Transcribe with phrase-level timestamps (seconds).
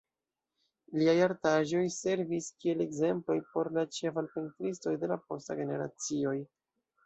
[1.01, 6.37] Liaj artaĵoj servis kiel ekzemploj por la ĉeval-pentristoj de la postaj generacioj.